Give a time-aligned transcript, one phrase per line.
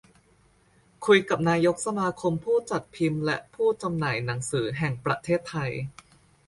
[1.05, 5.71] คุยกับนายกสมาคมผู้จัดพิมพ์และผู้จำหน่ายหนังสือแห่งประเทศไทย